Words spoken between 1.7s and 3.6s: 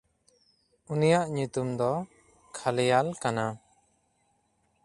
ᱫᱚ ᱠᱷᱟᱞᱮᱭᱟᱞ ᱠᱟᱱᱟ᱾